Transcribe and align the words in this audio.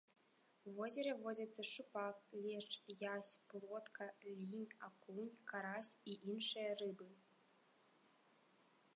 У 0.69 0.71
возеры 0.77 1.11
водзяцца 1.23 1.61
шчупак, 1.71 2.15
лешч, 2.45 2.71
язь, 3.15 3.29
плотка, 3.51 4.07
лінь, 4.29 4.65
акунь, 4.87 5.29
карась 5.51 5.93
і 6.13 6.15
іншыя 6.33 6.71
рыбы. 6.83 7.09